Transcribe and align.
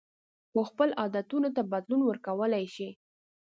خو 0.51 0.59
خپلو 0.69 0.93
عادتونو 1.01 1.49
ته 1.55 1.61
بدلون 1.71 2.01
ورکولی 2.05 2.65
شئ. 2.75 2.89